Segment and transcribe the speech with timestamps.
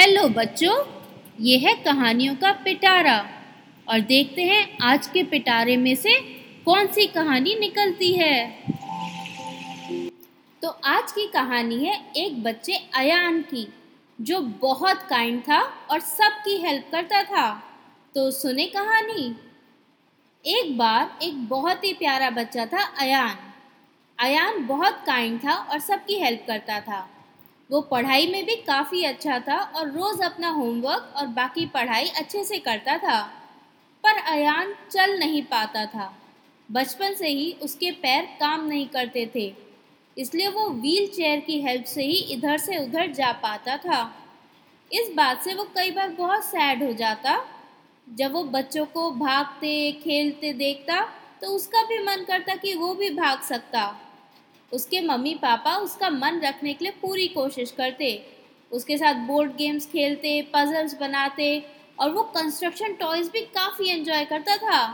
[0.00, 0.84] Hello बच्चों,
[1.40, 3.28] ये है कहानियों का पिटारा।
[3.88, 6.20] और देखते हैं आज के पिटारे में से
[6.64, 8.64] कौन सी कहानी निकलती है।
[10.62, 13.68] तो आज की कहानी है एक बच्चे अयान की,
[14.20, 17.62] जो बहुत काइंड था और सबकी हेल्प करता था।
[18.14, 19.36] तो सुने कहानी।
[20.46, 23.36] एक बार एक बहुत ही प्यारा बच्चा था अयान।
[24.18, 27.19] अयान बहुत काइंड था और सबकी हेल्प करता था।
[27.70, 32.44] वो पढ़ाई में भी काफ़ी अच्छा था और रोज़ अपना होमवर्क और बाकी पढ़ाई अच्छे
[32.44, 33.20] से करता था।
[34.04, 36.12] पर अयान चल नहीं पाता था।
[36.70, 39.54] बचपन से ही उसके पैर काम नहीं करते थे।
[40.18, 44.02] इसलिए वो व्हील चेयर की हेल्प से ही इधर से उधर जा पाता था।
[44.92, 47.38] इस बात से वो कई बार बहुत सैड हो जाता।
[48.06, 51.00] जब वो बच्चों को भागते, खेलते देखता
[51.42, 53.96] तो उसका भी मन करता कि वो भी भाग सकता।
[54.72, 58.10] उसके मम्मी पापा उसका मन रखने के लिए पूरी कोशिश करते।
[58.72, 61.48] उसके साथ बोर्ड गेम्स खेलते पजल्स बनाते
[61.98, 64.86] और वो कंस्ट्रक्शन टॉयज़ भी काफ़ी एंजॉय करता था।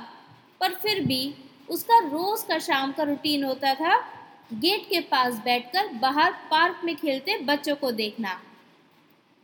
[0.61, 1.35] पर फिर भी
[1.71, 3.99] उसका रोज़ का शाम का रूटीन होता था
[4.53, 8.41] गेट के पास बैठकर बाहर पार्क में खेलते बच्चों को देखना।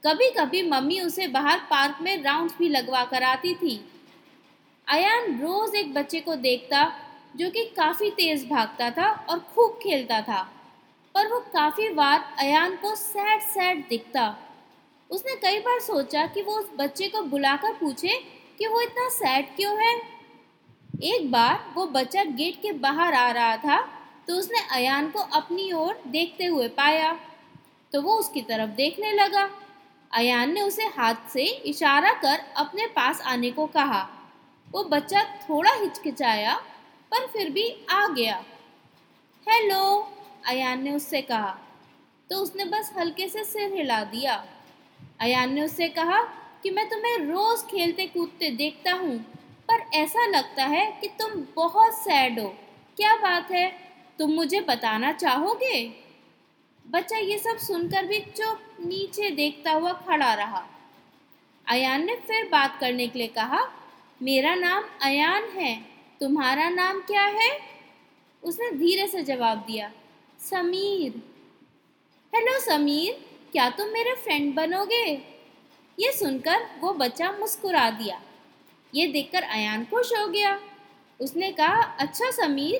[0.04, 3.74] कभी कभी मम्मी उसे बाहर पार्क में राउंड्स भी लगवा कर आती थी।
[4.88, 6.82] अयान रोज़ एक बच्चे को देखता
[7.36, 10.42] जो कि काफ़ी तेज़ भागता था और खूब खेलता था।
[11.14, 14.24] पर वो काफ़ी बार अयान को सैड सैड दिखता।
[15.10, 18.18] उसने कई बार सोचा कि वो उस बच्चे को बुलाकर पूछे
[18.58, 19.94] कि वो इतना सैड क्यों है।
[21.04, 23.80] एक बार वो बच्चा गेट के बाहर आ रहा था
[24.28, 27.12] तो उसने अयान को अपनी ओर देखते हुए पाया।
[27.92, 29.48] तो वो उसकी तरफ़ देखने लगा।
[30.10, 34.02] अयान ने उसे हाथ से इशारा कर अपने पास आने को कहा।
[34.68, 36.60] वो बच्चा थोड़ा हिचकिचाया
[37.12, 38.44] पर फिर भी आ गया।
[39.48, 40.12] हेलो,
[40.46, 41.58] अयान ने उससे कहा।
[42.30, 44.46] तो उसने बस हल्के से सिर हिला दिया।
[45.20, 46.22] अयान ने उससे कहा
[46.62, 49.18] कि, मैं तुम्हें रोज़ खेलते कूदते देखता हूँ,
[49.70, 52.48] पर ऐसा लगता है कि तुम बहुत सैड हो।
[52.96, 53.92] क्या बात है?
[54.18, 56.04] तुम मुझे बताना चाहोगे?
[56.90, 60.66] बच्चा ये सब सुनकर भी चुप नीचे देखता हुआ खड़ा रहा।
[61.66, 63.72] अयान ने फिर बात करने के लिए कहा,
[64.22, 65.91] मेरा नाम अयान है।
[66.22, 67.60] तुम्हारा नाम क्या है?
[68.42, 69.90] उसने धीरे से जवाब दिया,
[70.40, 71.12] समीर।
[72.34, 75.04] हेलो समीर, क्या तुम मेरे फ्रेंड बनोगे?
[75.98, 78.20] ये सुनकर वो बच्चा मुस्कुरा दिया।
[78.94, 80.60] ये देखकर अयान खुश हो गया।
[81.20, 82.78] उसने कहा अच्छा समीर,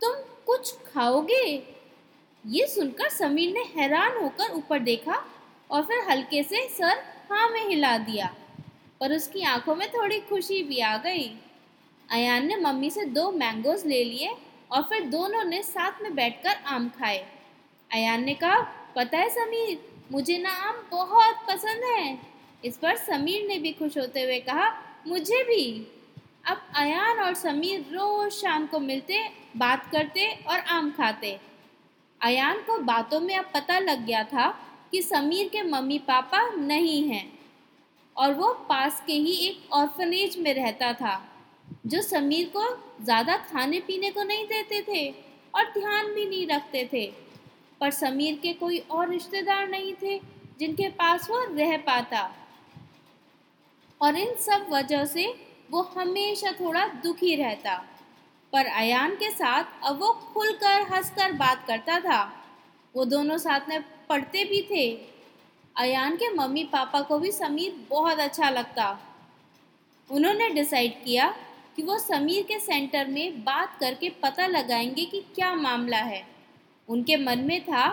[0.00, 0.14] तुम
[0.46, 1.44] कुछ खाओगे?
[2.46, 5.24] ये सुनकर समीर ने हैरान होकर ऊपर देखा
[5.70, 8.34] और फिर हल्के से सर हाँ में हिला दिया।
[9.00, 11.38] पर उसकी आँखों में थोड़ी खुशी भी आ गई।
[12.10, 14.36] अयान ने मम्मी से दो मैंगोज ले लिए
[14.70, 17.18] और फिर दोनों ने साथ में बैठकर आम खाए।
[17.92, 18.60] अयान ने कहा,
[18.96, 19.78] पता है समीर,
[20.12, 22.18] मुझे ना आम बहुत पसंद है।
[22.64, 24.72] इस पर समीर ने भी खुश होते हुए कहा,
[25.06, 25.86] मुझे भी।
[26.46, 29.22] अब अयान और समीर रोज शाम को मिलते,
[29.56, 31.38] बात करते और आम खाते।
[32.20, 34.48] अयान को बातों में अब पता लग गया था
[34.92, 37.38] कि समीर के मम्मी पापा नहीं हैं
[38.16, 41.20] और वो पास के ही एक ऑर्फनेज में रहता था।
[41.86, 42.68] जो समीर को
[43.04, 45.08] ज़्यादा खाने पीने को नहीं देते थे
[45.54, 47.06] और ध्यान भी नहीं रखते थे।
[47.80, 50.18] पर समीर के कोई और रिश्तेदार नहीं थे
[50.60, 52.30] जिनके पास वो रह पाता।
[54.00, 55.26] और इन सब वजह से
[55.70, 57.74] वो हमेशा थोड़ा दुखी रहता।
[58.52, 62.22] पर अयान के साथ अब वो खुलकर हंसकर बात करता था।
[62.94, 64.86] वो दोनों साथ में पढ़ते भी थे।
[65.76, 68.88] अयान के मम्मी पापा को भी समीर बहुत अच्छा लगता।
[70.10, 71.34] उन्होंने डिसाइड किया
[71.76, 76.22] कि वो समीर के सेंटर में बात करके पता लगाएँगे कि क्या मामला है।
[76.88, 77.88] उनके मन में था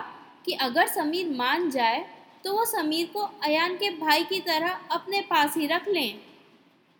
[0.46, 2.06] कि अगर समीर मान जाए
[2.44, 6.20] तो वो समीर को अयान के भाई की तरह अपने पास ही रख लें।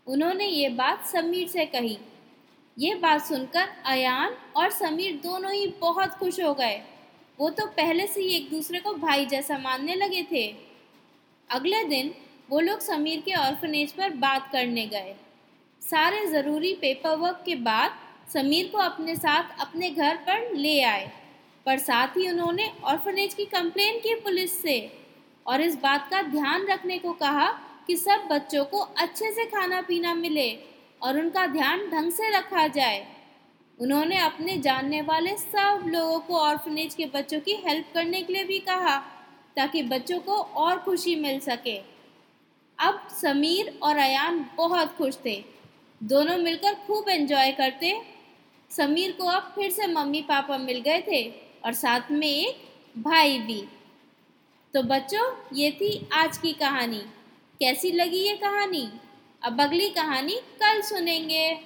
[0.06, 1.98] उन्होंने ये बात समीर से कही।
[2.78, 6.82] ये बात सुनकर अयान और समीर दोनों ही बहुत खुश हो गए।
[7.38, 10.46] वो तो पहले से ही एक दूसरे को भाई जैसा मानने लगे थे।
[11.50, 12.14] अगले दिन
[12.50, 15.14] वो लोग समीर के ऑर्फनेज पर बात करने गए।
[15.90, 17.92] सारे ज़रूरी पेपर वर्क के बाद
[18.32, 21.06] समीर को अपने साथ अपने घर पर ले आए।
[21.66, 24.76] पर साथ ही उन्होंने ऑर्फनेज की कंप्लेन की पुलिस से
[25.46, 27.48] और इस बात का ध्यान रखने को कहा
[27.86, 30.50] कि सब बच्चों को अच्छे से खाना पीना मिले
[31.02, 33.06] और उनका ध्यान ढंग से रखा जाए।
[33.78, 38.44] उन्होंने अपने जानने वाले सब लोगों को ऑर्फनेज के बच्चों की हेल्प करने के लिए
[38.44, 38.96] भी कहा
[39.56, 41.80] ताकि बच्चों को और खुशी मिल सके।
[42.78, 45.57] अब समीर और अयान बहुत खुश थे।
[46.02, 48.02] दोनों मिलकर खूब एंजॉय करते।
[48.70, 51.30] समीर को अब फिर से मम्मी पापा मिल गए थे
[51.64, 52.56] और साथ में एक
[53.00, 53.64] भाई भी।
[54.74, 57.02] तो बच्चों, ये थी आज की कहानी।
[57.60, 58.92] कैसी लगी ये कहानी?
[59.42, 61.60] अब अगली कहानी कल सुनेंगे।